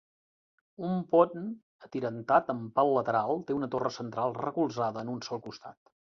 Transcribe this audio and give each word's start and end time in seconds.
Un 0.85 1.01
pont 1.09 1.35
atirantat 1.87 2.49
amb 2.53 2.71
pal 2.79 2.89
lateral 2.95 3.41
té 3.49 3.57
una 3.57 3.69
torre 3.75 3.91
central 3.99 4.33
recolzada 4.39 5.05
en 5.05 5.13
un 5.17 5.21
sol 5.29 5.43
costat. 5.49 5.79